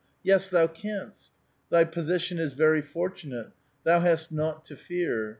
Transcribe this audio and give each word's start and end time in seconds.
"'* 0.19 0.23
Yes, 0.23 0.49
thou 0.49 0.65
canst. 0.65 1.29
Thy 1.69 1.83
position 1.83 2.39
is 2.39 2.53
very 2.53 2.81
fortunate. 2.81 3.51
Thoa 3.85 3.99
hast 3.99 4.31
naught 4.31 4.65
to 4.65 4.75
fear. 4.75 5.29